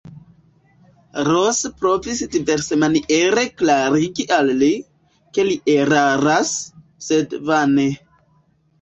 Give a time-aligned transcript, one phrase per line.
[1.27, 4.73] Ros provis diversmaniere klarigi al li,
[5.39, 6.59] ke li eraras,
[7.13, 7.91] sed vane.